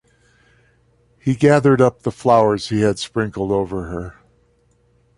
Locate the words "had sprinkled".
2.81-3.51